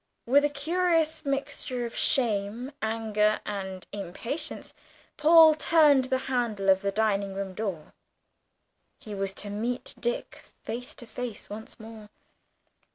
With 0.25 0.43
a 0.43 0.49
curious 0.49 1.25
mixture 1.27 1.85
of 1.85 1.95
shame, 1.95 2.71
anger, 2.81 3.39
and 3.45 3.85
impatience, 3.91 4.73
Paul 5.15 5.53
turned 5.53 6.05
the 6.05 6.17
handle 6.25 6.69
of 6.69 6.81
the 6.81 6.91
dining 6.91 7.35
room 7.35 7.53
door. 7.53 7.93
He 8.97 9.13
was 9.13 9.31
to 9.33 9.51
meet 9.51 9.93
Dick 9.99 10.41
face 10.63 10.95
to 10.95 11.05
face 11.05 11.51
once 11.51 11.79
more. 11.79 12.09